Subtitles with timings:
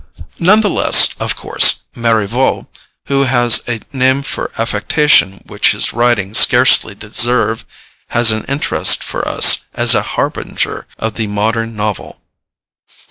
[0.39, 2.65] None the less, of course, Marivaux,
[3.05, 7.65] who has a name for affectation which his writings scarcely deserve,
[8.07, 12.19] has an interest for us as a harbinger of the modern novel.